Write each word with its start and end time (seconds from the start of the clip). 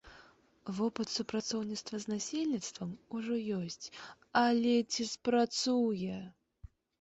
Вопыт 0.77 1.11
супрацоўніцтва 1.15 1.99
з 2.05 2.11
насельніцтвам 2.13 2.95
ужо 3.19 3.37
ёсць, 3.59 3.85
але 4.45 4.73
ці 4.97 5.07
спрацуе? 5.13 6.19